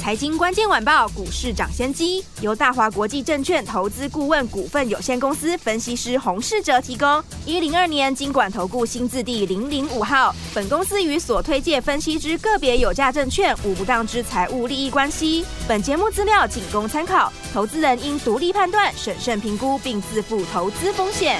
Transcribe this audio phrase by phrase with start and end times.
[0.00, 7.22] 财经关键晚报股市涨先机由大华国际证券投资顾问股份有限公司分析师洪世哲提供。
[7.44, 10.34] 一零二年经管投顾新字第零零五号。
[10.54, 15.44] 本公司与所推介分析之个别有价证券无不当之财务利益关系。
[15.68, 21.38] 本节目资料仅供参考，投资人应独立判断、审慎评估并自负投资风险。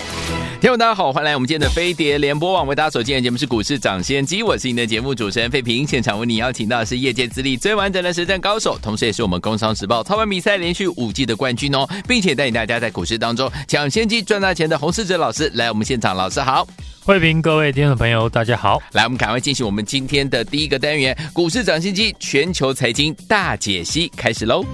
[0.60, 5.86] 听众大家好，欢迎来我们今天的飞碟联播网，为大家所见的节目是股市涨先机，我是您的节目主持人费平。
[5.86, 16.66] 现场为你邀请到的是业界资历最完整的实战高手，同时也是我们工商时报操盘比赛连续五季的冠军哦，并且带领大家在股市当中抢先机赚大钱的洪世哲老师来我们现场，老师好，
[17.04, 24.64] 慧平，各位听众朋友大家好，来我们赶快进行我们今天的第一个单元股市涨先机全球财经大解析，开始喽。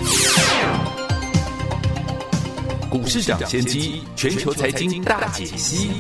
[2.89, 5.91] 股市涨先机，全球财经大解析。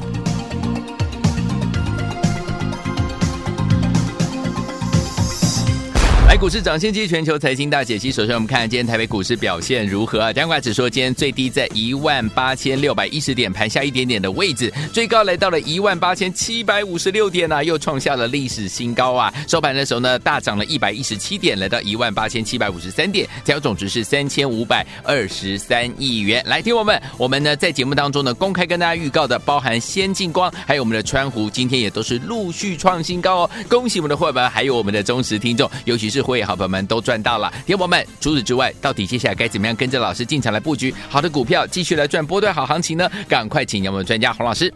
[6.38, 8.12] 股市涨先机，全球财经大解析。
[8.12, 10.32] 首先，我们看今天台北股市表现如何啊？
[10.32, 19.32] 加权指数今天最低在一万八千六百一十点，盘下一点点的位置，最高来到了一万八千七百五十六点啊，又创下了历史新高啊！
[19.48, 26.44] 收盘的时候呢，大涨了一百一十七点，来到一万八千七百五十三点，成交总值是三千五百二十三亿元。
[26.46, 33.50] 来，听我们，我们呢在节目当中呢公开跟大家预告的，包含先进光，还有我们的川湖，今天也都是陆续创新高哦！
[33.68, 36.25] 恭喜我们的伙伴，还有我们的忠实听众，尤其是。
[36.32, 38.06] 会好朋友们都赚到了，听友们。
[38.20, 43.10] 除此之外，到底接下来该怎么样跟着老师进场来布局好的股票，继续来赚波段好行情呢？
[43.28, 44.72] 赶快请教我们专家洪老师。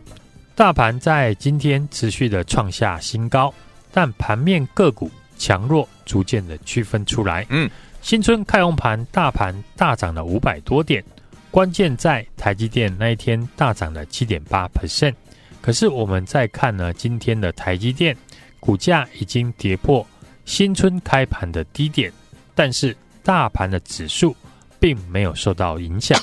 [0.54, 3.52] 大盘在今天持续的创下新高，
[3.92, 7.46] 但盘面个股强弱逐渐的区分出来。
[7.48, 7.68] 嗯，
[8.02, 11.02] 新春开红盘，大盘大涨了五百多点，
[11.50, 15.14] 关键在台积电那一天大涨了七点八 percent。
[15.62, 18.16] 可是我们再看呢，今天的台积电
[18.58, 20.06] 股价已经跌破。
[20.50, 22.12] 新春开盘的低点，
[22.56, 24.34] 但是大盘的指数
[24.80, 26.20] 并没有受到影响，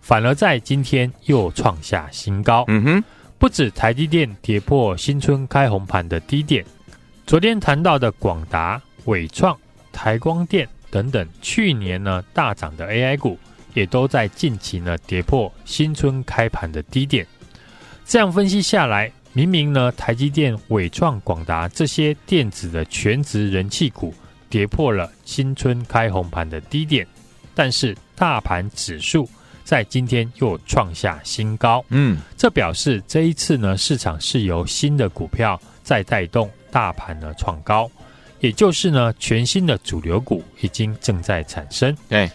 [0.00, 2.64] 反而在今天又创下新高。
[2.68, 3.04] 嗯哼，
[3.36, 6.64] 不止台积电跌破新春开红盘的低点，
[7.26, 9.58] 昨天谈到的广达、伟创、
[9.92, 13.36] 台光电等等去年呢大涨的 AI 股，
[13.74, 17.26] 也都在近期呢跌破新春开盘的低点。
[18.06, 19.10] 这样分析下来。
[19.36, 24.14] 明明呢，台积电、伟创、广达这些电子的全值人气股
[24.48, 27.04] 跌破了新春开红盘的低点，
[27.52, 29.28] 但是大盘指数
[29.64, 31.84] 在今天又创下新高。
[31.88, 37.90] 嗯，这表示这一次呢，市场是由新的股票在带动大盘呢创高，
[38.38, 41.92] 也就是呢，全新的主流股已经正在产生。
[42.08, 42.30] 对，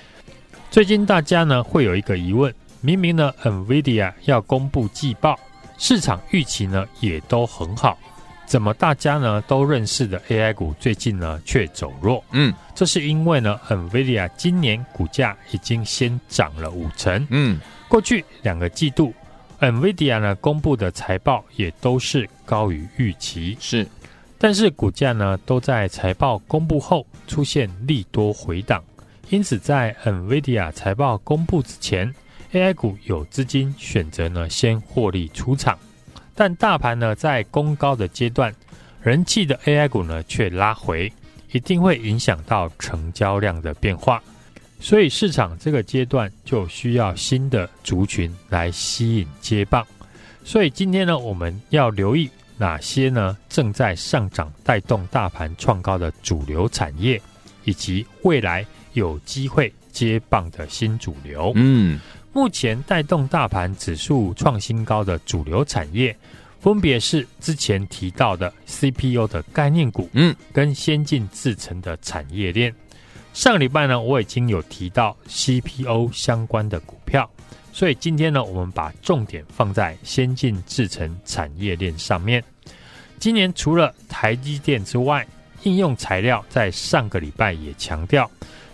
[0.70, 5.40] 最近大家呢会有一个疑问：明明呢，NVIDIA 要公布季报。
[5.80, 7.98] 市场预期呢也都很好，
[8.46, 12.22] 怎么大家呢都认识的 AI 股最近呢却走弱？
[12.32, 17.26] 嗯，这是因为呢，NVIDIA 今年股价已经先涨了五成。
[17.30, 19.14] 嗯，过去两个季度
[19.62, 23.58] ，NVIDIA 呢公布的财报也都是高于预期。
[23.62, 23.88] 是，
[24.38, 28.84] 但是股价呢都在财报公布后出现利多回档，
[29.30, 32.14] 因此在 NVIDIA 财报公布之前。
[32.52, 35.78] AI 股有资金选择呢，先获利出场，
[36.34, 38.52] 但大盘呢在攻高的阶段，
[39.04, 41.14] 人气的 AI 股呢却拉回，
[41.52, 44.20] 一定会影响到成交量的变化，
[44.80, 49.86] 所以市场这个阶段就需要新的族群来吸引接棒。
[50.44, 52.28] 所以今天呢，我们要留意
[52.58, 57.22] 哪些呢正在上涨带动大盘创高的主流产业，
[57.64, 61.52] 以及未来有机会接棒的新主流。
[61.54, 62.00] 嗯。
[62.32, 66.16] 目前带动大盘指数创新高的主流产业，
[66.60, 72.74] 分别是之前提到的 CPU 的概念股，嗯，跟先进制程的产业链。
[73.34, 77.30] 上个礼拜呢，我已经有提到 CPU 相关的股票，
[77.74, 82.44] 所以今天呢，我们把重点放在先进制程产业链上面。
[83.18, 85.26] 今年除了台积电之外，
[85.64, 88.30] 应用材料在上个礼拜也强调。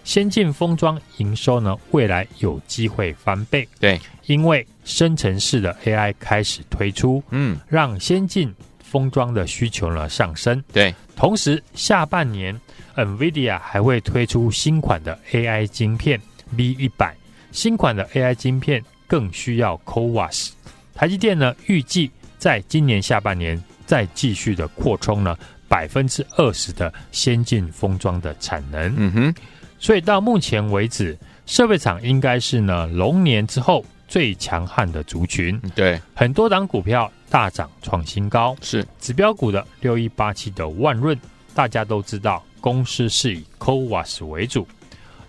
[0.05, 3.67] 先进封装营收呢，未来有机会翻倍。
[3.79, 10.63] 对，因为生成式的 AI 开始推出，嗯，让先进封装的需求呢上升。
[10.71, 12.57] 对，同时下半年
[12.95, 16.21] NVIDIA 还会推出新款的 AI 晶片
[16.55, 17.13] V 一百
[17.51, 20.51] 新款的 AI 晶片更需要 CoWoS。
[20.93, 25.35] 台积电呢预计在今年下半年再继续的扩充呢
[25.67, 28.93] 百分之二十的先进封装的产能。
[28.95, 29.35] 嗯哼，
[29.79, 35.59] 所以到目前为止，设备厂应该是呢龙年之后最强悍的族群。
[35.75, 41.17] 对，很多档股票大涨创新高，是指标股的六一八七的万润，
[41.53, 44.67] 大家都知道公司是以 CoWoS 为主。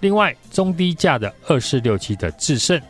[0.00, 2.80] 另外，中低价的二四六七的智胜，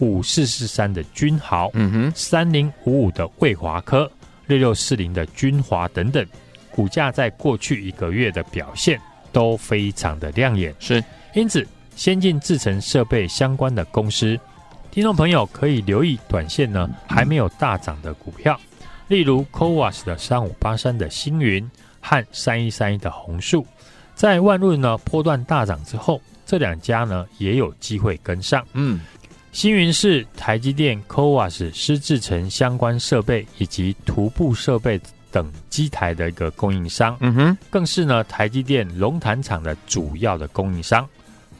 [0.00, 4.10] 五四四三的君豪，嗯哼，三零五五的卫华科，
[4.46, 6.24] 六六四零的君华等等，
[6.70, 9.00] 股价在过去一个月的表现
[9.32, 10.74] 都非常的亮眼。
[10.78, 11.02] 是，
[11.34, 11.66] 因此，
[11.96, 14.38] 先进制程设备相关的公司，
[14.90, 18.58] 听众朋友可以留意短线呢还没有大涨的股票，
[19.08, 21.70] 例如 c o w a s 的三五八三的星云
[22.00, 23.66] 和三一三一的红树，
[24.14, 26.20] 在万润呢波段大涨之后。
[26.50, 28.66] 这两家呢也有机会跟上。
[28.72, 29.00] 嗯，
[29.52, 34.98] 星云是台积电 c o w a s 湿制成相关设备以及徒步设备
[35.30, 37.16] 等机台的一个供应商。
[37.20, 41.08] 嗯哼，更是呢台积电龙潭厂的主要的供应商。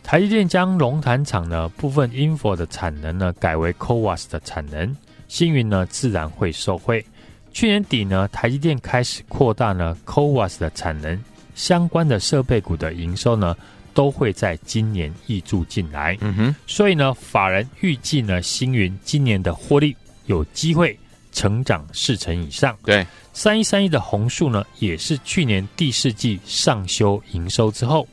[0.02, 4.96] 台积电将龙潭厂呢部分 InFO 的产能呢改为 CoWoS 的产能，
[5.28, 7.04] 星云呢自然会受惠。
[7.52, 11.18] 去年底呢台积电开始扩大呢 CoWoS 的产能，
[11.54, 13.56] 相关的设备股的营收呢。
[13.94, 20.96] 都会在今年挹注进来，嗯哼，所以呢，法人预计呢，星云今年的获利有机会
[21.38, 22.76] 成长四成以上。
[22.84, 28.08] 对，三一三一的红树呢，也是去年第四季上修营收之后，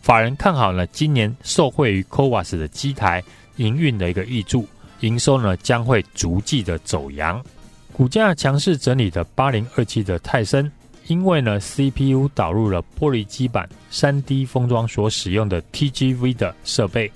[0.00, 3.22] 法人看好呢，今年受惠于 c o v a s 的机台
[3.56, 4.66] 营运的一个挹注，
[5.00, 7.44] 营收呢将会逐季的走扬。
[7.92, 10.72] 股价强势整理的八零二七的泰森。
[11.06, 17.10] 因为呢，CPU 导入了玻璃基板三 D 封装所使用的 TGV 的设备。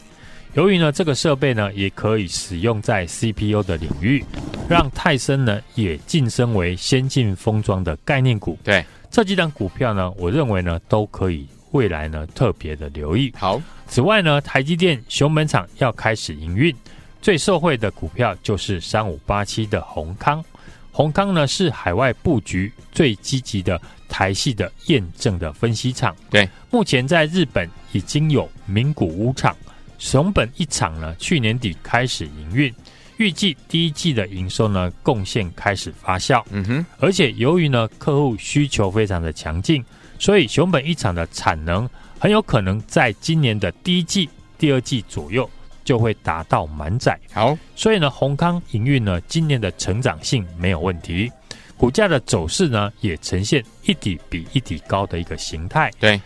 [0.55, 4.25] 由于呢，这个设备呢也可以使用在 CPU 的领域，
[4.69, 8.57] 让泰森呢也晋升为先进封装的概念股。
[8.63, 13.33] 对，这几档股票呢，我认为呢都可以未来呢特别的留意。
[13.37, 16.73] 好，此外呢，台积电熊本厂要开始营运，
[17.21, 20.43] 最受惠的股票就是三五八七的宏康。
[20.93, 29.57] 宏康呢是海外布局最积极的台系的验证的分析厂，对，目前在日本已经有名古屋厂、
[30.05, 32.71] 熊本一厂呢，去年底开始营运，
[33.17, 39.83] 预计第一季的营收呢贡献开始发酵，嗯哼，而且由于呢客户需求非常的强劲，
[40.19, 44.29] 所以熊本一厂的产能很有可能在今年的第一季、
[44.59, 45.49] 第二季左右。
[45.85, 47.21] 就会达到满载。
[47.31, 51.31] 好，所以呢，宏康营运呢，今年的成长性没有问题，
[51.77, 55.91] 股价的走势呢，也呈现一底比一底高的一个形态。
[56.01, 56.19] 对，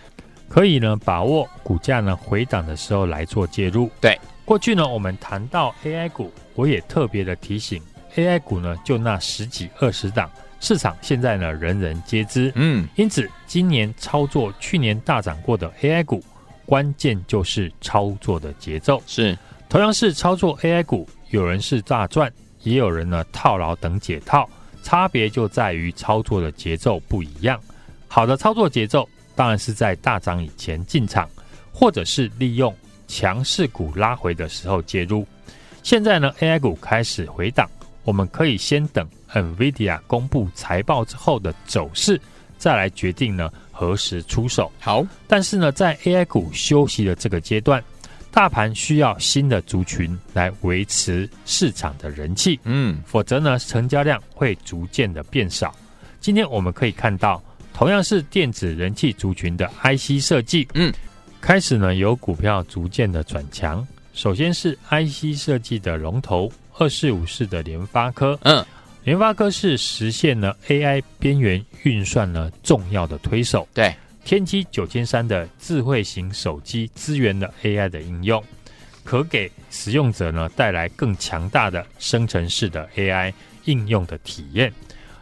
[0.48, 3.90] 可以呢，把握股价呢回档的时候来做介入。
[4.00, 7.82] 对，过去呢，我们谈到 AI 股，我也特别的提醒
[8.16, 12.50] ，AI 股呢就那十几二十档，市场现在呢人人皆知。
[12.54, 16.24] 嗯，因此今年操作去年大涨过的 AI 股，
[16.64, 19.02] 关键就是操作的节奏。
[19.06, 19.36] 是。
[19.68, 24.48] 同样是操作 AI 股，有人是大赚，也有人呢套牢等解套，
[24.82, 27.60] 差别就在于操作的节奏不一样。
[28.08, 29.06] 好的操作节奏，
[29.38, 31.30] 当然是在大涨以前进场，
[31.70, 32.74] 或者是利用
[33.06, 35.24] 强势股拉回的时候介入。
[35.84, 37.68] 现在呢，AI 股开始回档，
[38.02, 42.20] 我们可以先等 NVIDIA 公布财报之后的走势，
[42.58, 44.72] 再来决定呢何时出手。
[44.80, 47.80] 好，但是呢，在 AI 股休息的这个阶段。
[48.32, 55.72] 大盘需要新的族群来维持市场的人气，嗯，否则呢，成交量会逐渐的变少。
[56.20, 57.40] 今天我们可以看到，
[57.78, 60.92] 同样是电子人气族群的 IC 设计，嗯，
[61.40, 63.86] 开始呢有股票逐渐的转强。
[64.14, 68.66] 首先是 IC 设计的龙头二四五四的联发科，嗯，
[69.04, 73.94] 联发科是实现了 AI 边缘运算呢重要的推手，对。
[74.24, 78.42] 天玑九千三的智慧型手机支援了 AI 的应用，
[79.04, 83.32] 可给使用者呢带来更强大的生成式的 AI
[83.66, 84.72] 应用的体验。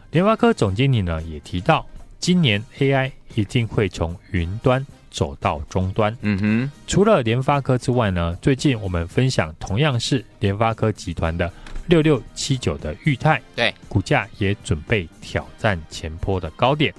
[0.09, 1.85] 联发科总经理呢也提到，
[2.19, 6.15] 今年 AI 一定会从云端走到终端。
[6.21, 11.51] 嗯哼，除了联发科之外呢，最近我们分享同样是联发科集团的
[11.87, 16.93] 六六七九的裕泰，对，股价也准备挑战前坡的高点。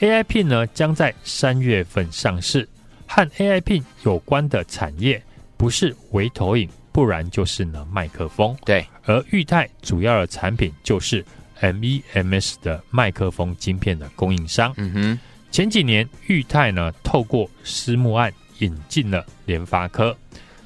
[0.00, 2.68] AI Pin 呢将在三月份上市，
[3.06, 5.22] 和 AI Pin 有关的产业
[5.56, 8.56] 不是微投影，不然就是呢麦克风。
[8.64, 11.24] 对，而裕泰主要的产品就是
[11.60, 14.72] MEMS 的麦克风晶片的供应商。
[14.76, 15.18] 嗯哼，
[15.50, 20.16] 前几年裕泰呢透过私募案引进了联发科，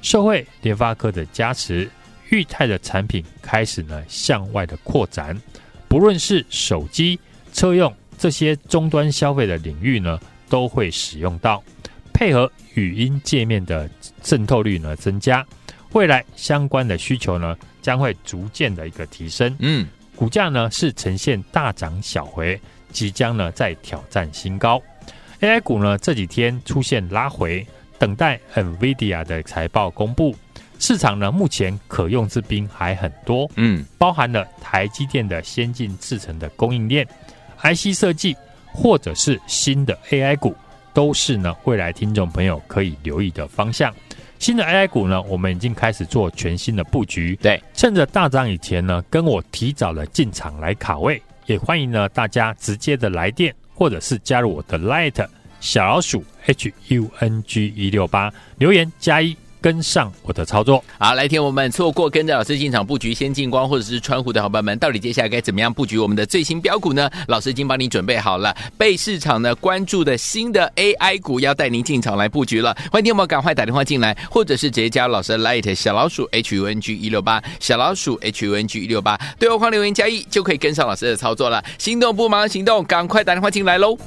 [0.01, 1.89] 受惠联发科的加持，
[2.29, 5.39] 裕泰的产品开始呢向外的扩展，
[5.87, 7.19] 不论是手机、
[7.53, 7.93] 车用。
[8.17, 10.19] 这些终端消费的领域呢，
[10.49, 11.63] 都会使用到。
[12.13, 13.89] 配合语音界面的
[14.21, 15.45] 渗透率呢增加，
[15.93, 19.55] 未来相关的需求呢将会逐渐的一个提升。
[19.59, 19.87] 嗯，
[20.19, 22.59] 股价呢是呈现大涨小回，
[22.91, 24.81] 即将呢再挑战新高。
[25.39, 27.65] AI 股呢这几天出现拉回，
[27.97, 30.35] 等待 NVIDIA 的财报公布。
[30.77, 37.07] 市场呢目前可用之兵还很多，嗯，包含了台积电的先进制程的供应链、
[37.63, 38.35] IC 设计，
[38.73, 40.53] 或者是新的 AI 股。
[40.91, 43.93] 都是呢，未来听众朋友可以留意的方向。
[44.39, 47.37] 新的 AI 股呢，我们已经开始做全新的布局。
[47.41, 55.27] 对，趁着大涨以前呢，跟我提早了进场来卡位，也欢迎呢大家直接的来电，或者是加入我的 Light
[55.59, 59.35] 小老鼠 H U N G 一六八留言加一。
[59.61, 67.09] 跟上我的操作，好，来听我们错过跟着老师进场布局先进光或者是川湖的伙伴们，到底接下来该怎么样布局我们的最新标股呢？
[67.27, 72.75] 老师已经帮你准备好了，被市场呢关注的新的 AI 股，要带您进场来布局了。
[72.91, 81.63] 欢迎听我们赶快打电话进来，或者是直接加老师的 Light 小老鼠 H U N G 一六八小老鼠 H U N G 一六八，对话框留言加一就可以跟上老师的操作了。
[81.77, 83.97] 心动不忙行动，赶快打电话进来喽！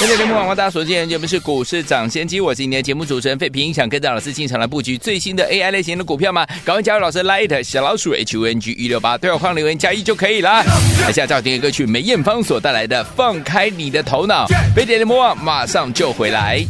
[0.00, 6.46] 今天节目广告大家所见节目是股市涨先机，我是今天节目主持人费平，想跟着老师进场来布局最新的 AI 类型的股票吗？
[6.64, 10.64] 赶快加入老师 Light 小老鼠 H O N G 一六八，对话框留言加一就可以了。
[11.02, 16.64] 来，下照听歌曲梅艳芳所带来的《放开你的头脑》，飞碟联播网马上就回来。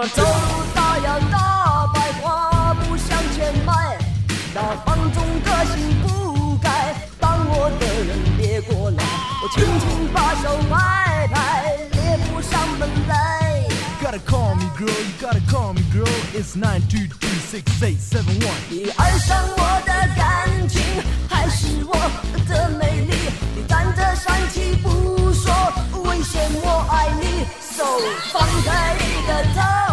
[0.00, 3.98] 我走路大摇大摆，跨步向前迈，
[4.54, 9.02] 那放纵个性不改，当我的人别过来，
[9.42, 13.66] 我轻轻把手拍拍，列步上门来。
[14.00, 18.38] Gotta call me girl, you gotta call me girl, it's nine two two six eight seven
[18.38, 18.54] one。
[18.70, 20.80] 你爱上我的感情，
[21.28, 21.96] 还是我
[22.46, 23.16] 的美丽？
[23.56, 25.52] 你站着帅气不说，
[26.04, 27.82] 危险我爱你，so
[28.32, 29.87] 放开你的头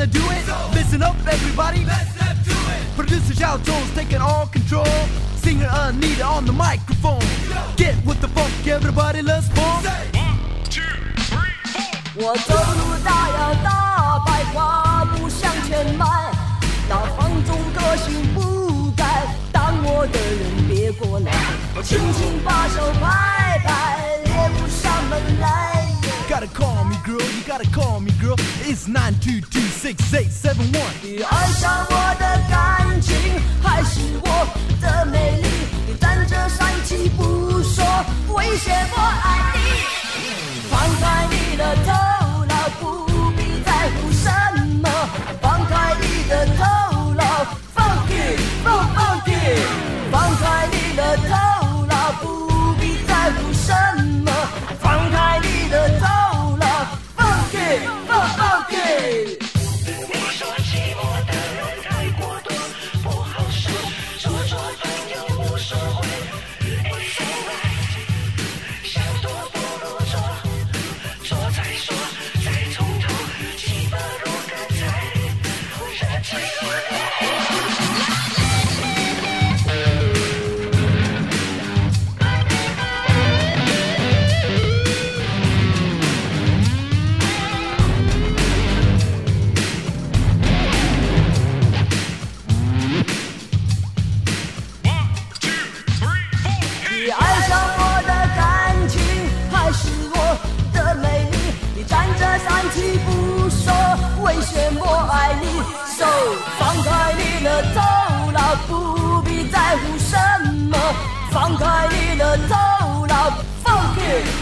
[0.00, 0.06] 的
[0.46, 0.54] 头。
[12.18, 14.89] 我走路大摇大摆，跨
[28.71, 30.93] it's nine two two six eight seven one。
[31.03, 33.17] 你爱上我的感情，
[33.61, 34.47] 还是我
[34.79, 35.47] 的美丽？
[35.87, 37.83] 你站着生气不说，
[38.29, 39.59] 威胁我爱你。
[40.69, 44.31] 放开你的头脑，不必在乎什
[44.81, 44.89] 么。
[45.41, 47.23] 放开你的头脑，
[47.73, 48.13] 放屁
[48.63, 48.90] 放。
[111.31, 112.55] 放开你的走
[113.07, 113.31] 佬，
[113.63, 114.01] 放屁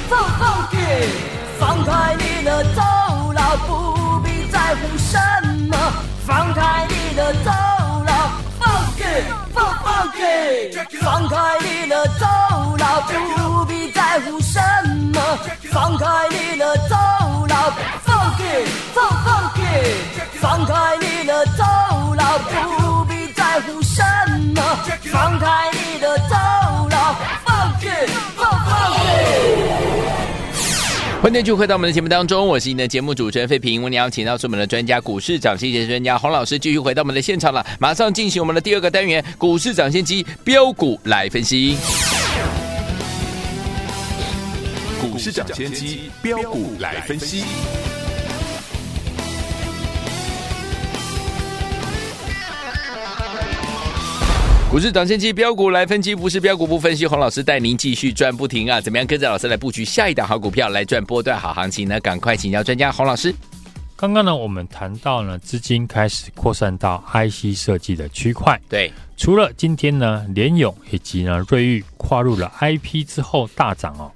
[0.10, 0.78] 放放屁，
[1.60, 2.82] 放开你的走
[3.32, 5.20] 佬，不必在乎什
[5.70, 5.78] 么，
[6.26, 7.52] 放开你的走
[8.08, 9.04] 佬，放屁
[9.54, 12.26] 放放屁，放开你的走
[12.80, 14.60] 佬，不必在乎什
[15.14, 15.22] 么，
[15.72, 16.96] 放开你的走
[17.48, 17.72] 佬，
[18.04, 18.44] 放屁
[18.96, 19.62] 放放屁，
[20.42, 21.64] 放开你的走
[22.16, 24.04] 佬，不必在乎什。
[31.30, 33.84] 欢迎继续回到我们的节目当中，我是你的节目主持人费平。
[33.84, 37.64] 我们邀请到是我们的专家股市涨先机专家洪老师，继续回到我们的现场了。
[37.80, 41.78] 马上进行我们的第二个单元——股市涨先机标股来分析。
[45.00, 47.44] 股市涨先机标股来分析。
[54.70, 57.08] 股市涨先机标股来分析，不是标股不分析。
[57.08, 58.80] 洪老师带您继续赚不停啊！
[58.80, 62.00] 怎么样跟着老师来布局下一档好股票，来赚波段好行情呢？
[62.02, 63.34] 赶快请教专家洪老师。
[63.96, 68.62] 刚刚呢，我们谈到呢，资金开始扩散到 IC 设计的区块。
[68.70, 74.12] 对，除了今天呢，联勇以及呢，瑞昱跨入了 IP 之后大涨哦，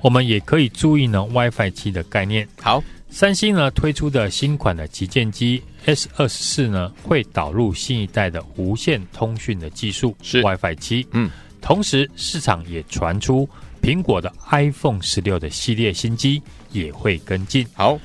[0.00, 2.48] 我们也可以注意呢，WiFi 七的概念。
[2.60, 2.82] 好。
[3.14, 11.06] 三星呢推出的新款的旗舰机 S 二十四呢，会导入新一代的无线通讯的技术，是 WiFi 七。
[11.12, 13.48] 嗯，同时市场也传出
[13.80, 17.66] 苹果的 iPhone 十六的系列新机也会跟进。
[17.74, 17.98] 好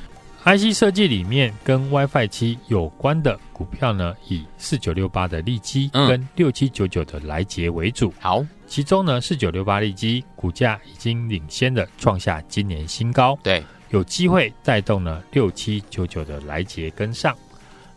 [0.43, 8.12] ，IC 设计里面跟 WiFi 七有关的股票呢，以四九六八的利基跟六七九九的来杰为主。
[8.19, 13.38] 好，其中呢四九六八利基股价已经领先的创下今年新高。
[13.43, 13.63] 对。
[13.91, 17.34] 有机会带动呢六七九九的来杰跟上，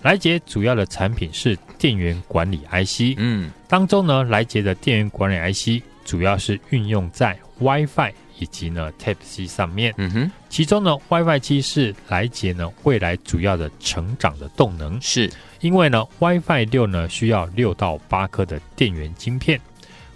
[0.03, 15.31] 来捷主要的产品是电源管理 IC，嗯，当中呢，莱捷的电源管理 IC 主要是运用在 WiFi 以及呢 Type C 上面，嗯哼，其中呢 WiFi 七是莱捷呢未来主要的成长的动能，是。
[15.61, 19.61] 因为呢 WiFi 六呢需要六到八颗的电源晶片，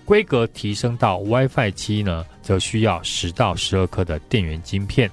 [0.06, 5.10] 规格提升到 WiFi 七呢则需要十到十二颗的电源晶片。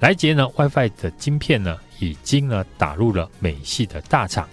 [0.00, 4.48] 来捷呢，WiFi 的晶片呢，已经呢打入了美系的大厂，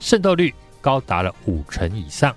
[0.00, 2.34] 渗透率高达了五成以上。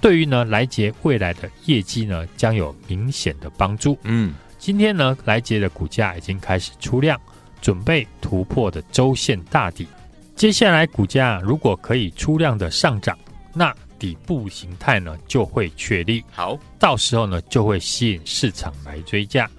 [0.00, 3.96] 对于呢莱捷未来的业绩呢，将有明显的帮助。
[4.02, 7.20] 嗯，今天呢莱捷的股价已经开始出量，
[7.60, 9.86] 准备突破的周线大底。
[10.34, 13.18] 接下来股价如果可以出量的上涨，
[13.54, 16.22] 那底部形态呢就会确立。
[16.30, 19.50] 好，到时候呢就会吸引市场来追价。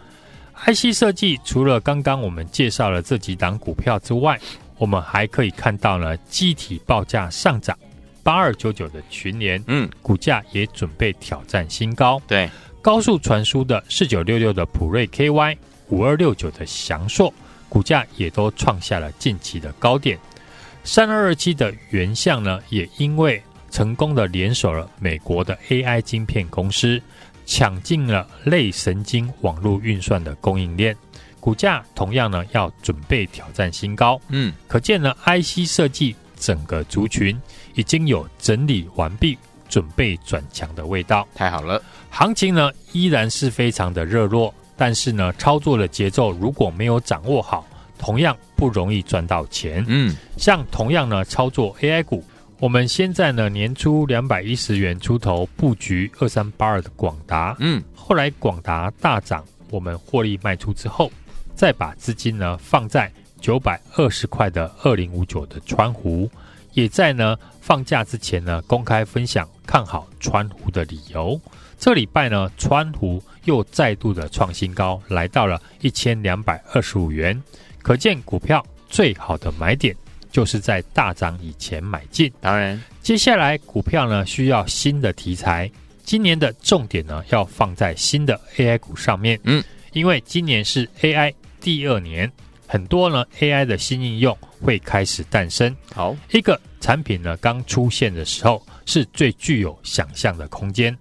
[0.65, 4.39] IC 设计除了刚刚我们介绍了这几档股票之外，
[4.78, 7.78] 我们还可以看到呢，机体报价上涨，
[8.24, 12.22] 八二九九的群联，嗯，股价也准备挑战新高。
[12.28, 12.50] 对，
[12.82, 15.58] 高速传输的四九六六的普瑞 KY，
[15.89, 17.34] 五二六九的翔硕，
[17.70, 20.20] 股价也都创下了近期的高点。
[20.84, 27.02] 三二二七的原相呢，也因为成功的联手了美国的 AI 晶片公司。
[27.47, 30.95] 抢进了类神经网络运算的供应链，
[31.39, 34.19] 股价同样呢要准备挑战新高。
[34.27, 37.36] 嗯，可见呢 IC 设计整个族群
[37.73, 39.38] 已经有整理完毕，
[39.69, 41.25] 准备转强的味道。
[41.33, 47.65] 太好了，行情呢依然是非常的热络，但是呢操作的节奏如果没有掌握好，
[47.97, 49.86] 同样不容易赚到钱。
[49.88, 52.21] 嗯，像同样呢操作 AI 股。
[52.60, 61.12] 我们现在呢，年初两百一十元出头布局二三八二的广达，嗯，后来广达大涨，我们获利卖出之后，
[61.54, 66.28] 再把资金呢放在九百二十块的二零五九的川湖，
[66.74, 71.39] 也在呢放假之前呢公开分享看好川湖的理由。
[71.78, 77.39] 这礼拜呢，川湖又再度的创新高，来到了一千两百二十五元，
[77.84, 79.96] 可见股票最好的买点。
[80.31, 85.69] 就是在大涨以前买进，当然，接下来股票呢需要新的题材，
[86.03, 89.63] 今年的重点呢要放在新的 AI 股上面，嗯，
[89.93, 92.31] 因为今年是 AI 第二年，
[92.67, 95.75] 很多呢 AI 的新应用会开始诞生。
[95.93, 100.95] 好，一个产品呢刚出现的时候是最具有想象的空间，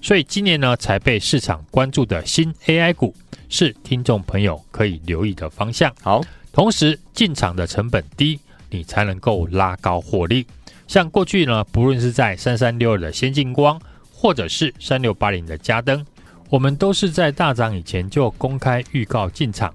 [0.00, 3.14] 所以今年呢才被市场关注的新 AI 股
[3.48, 5.92] 是听众朋友可以留意的方向。
[6.02, 6.20] 好，
[6.52, 8.38] 同时进场的成本低。
[8.72, 10.44] 你才能够拉高获利。
[10.88, 13.80] 像过去呢，不论是在三三六二的先进光，
[14.12, 16.04] 或者是三六八零的嘉登，
[16.50, 19.72] 我们都是在大涨以前就公开预告进场。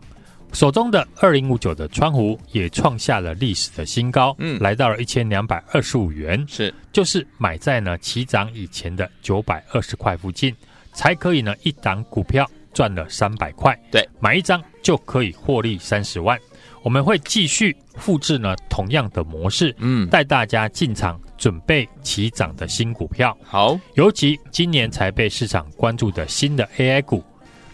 [0.54, 10.56] 手中的二零五九的川湖也创下了历史的新高，嗯，来到了一千两百二十五元，是，就是买在呢起涨以前的九百二十块附近，
[10.94, 16.40] 才可以呢一档股票赚了三百块，对，买一张就可以获利三十万。
[16.84, 23.38] 我们会继续复制呢同样的模式，嗯，带大家进场准备起涨的新股票。
[23.44, 27.24] 好，尤其今年才被市场关注的新的 AI 股，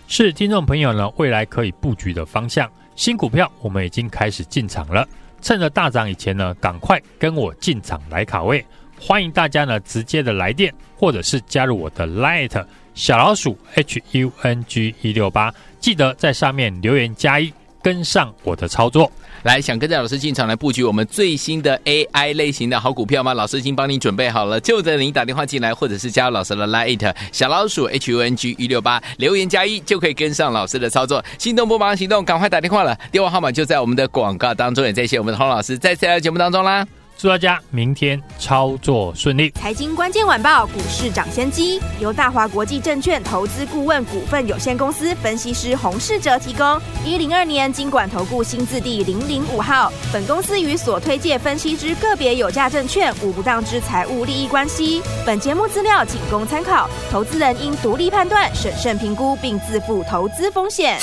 [0.07, 2.69] 是听众朋友呢未来可以布局的方向。
[2.95, 5.07] 新股票我们已经开始进场了，
[5.41, 8.63] 趁着大涨以前呢，赶快跟我进场来卡位。
[8.99, 17.51] 欢迎大家呢直接的来电，或者是加入我的 Light 小老鼠 H U N G 一六八，记得在上面留言加一，
[17.83, 19.11] 跟上我的操作。
[19.43, 23.33] 来，想跟着老师进场来布局我们最新的 AI 类型的好股票吗？
[23.33, 31.21] 老师已经帮您准备好了，就等您打电话进来，或者是加入老师的 Lite 小老鼠 H U N G 一六八，留言加一就可以跟上老师的操作。
[31.37, 36.87] 心动不忙行动，赶快打电话了，电话号码就在我们的广告当中，也在谢我们的洪老师在这节目当中啦。
[37.17, 39.52] 祝大家明天操作顺利！
[39.52, 46.82] 财经关键晚报股市涨先机由大华国际证券投资顾问股份有限公司分析师洪世哲提供。
[47.06, 49.91] 一零二年金管投顾新字第零零五号。
[50.12, 55.02] 本公司与所推介分析之个别有价证券无不当之财务利益关系。
[55.26, 60.99] 本节目资料仅供参考，投资人应独立判断、审慎评估并自负投资风险。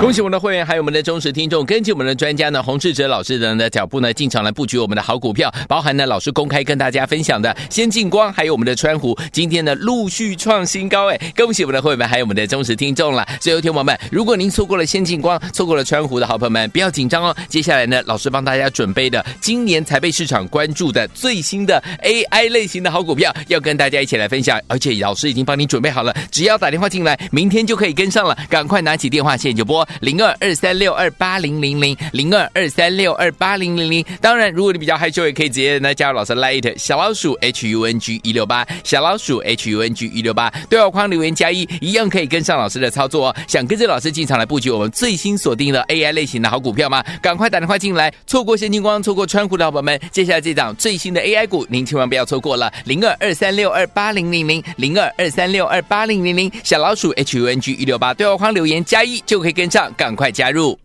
[0.00, 5.52] 恭喜我们的会员，还有我们的忠实听众，根据我们的专家呢洪志哲老师的呢脚步呢进场来布局我们的好股票。
[5.68, 13.26] 包含呢，老师公开跟大家分享的先进光，还有我们的川湖，今天呢陆续创新高，哎，恭喜我们的会员，还有我们的忠实听众了。
[13.40, 17.36] 所以，有听友们，如果您错过了先进光，错过了川湖的好朋友们，不要紧张哦。
[17.48, 24.58] 接下来呢，老师帮大家准备的今年才被市场关注的最新的 AI 类型的好股票，要跟大家一起来分享。
[24.66, 28.36] 而且老师已经帮您准备好了，只要打电话进来，明天就可以跟上了。
[28.48, 34.02] 赶快拿起电话线就拨零二二三六二八零零零零二二三六二八零零零。
[34.18, 43.36] 当然，如果你比较害羞，也可以直接呢加入老师 Light 小老鼠 H U N G 一六八小老鼠 H U N G 一六八对话框留言加一，一样可以跟上老师的操作哦。
[43.46, 47.04] 想跟着老师进场来布局我们最新锁定的 AI 类型的好股票吗？
[47.20, 52.72] 赶快打电话进来，错过先进光，错过川股的好朋友们，接下来这档最新的 AI 股，您千万不要错过了。
[52.86, 60.80] 零二二三六二八零零零零二二三六二八零零零小老鼠 H U N G 一六八对话框留言加一就可以跟上，赶快加入。